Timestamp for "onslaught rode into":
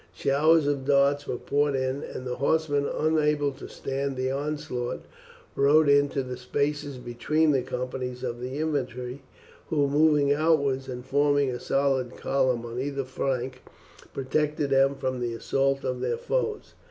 4.31-6.23